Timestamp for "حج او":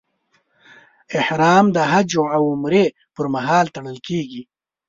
1.91-2.43